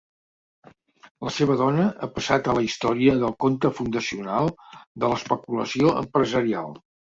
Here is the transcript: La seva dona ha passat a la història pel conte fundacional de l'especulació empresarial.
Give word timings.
La 1.27 1.33
seva 1.35 1.57
dona 1.59 1.85
ha 1.91 2.09
passat 2.15 2.49
a 2.49 2.55
la 2.59 2.63
història 2.69 3.15
pel 3.25 3.37
conte 3.47 3.73
fundacional 3.81 4.51
de 5.05 5.13
l'especulació 5.15 5.95
empresarial. 6.05 6.77